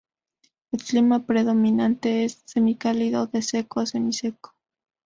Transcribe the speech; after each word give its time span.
El 0.71 0.81
clima 0.83 1.27
predominante 1.27 2.25
es 2.25 2.41
semicálido 2.45 3.27
de 3.27 3.43
seco 3.43 3.81
a 3.81 3.85
semiseco. 3.85 4.55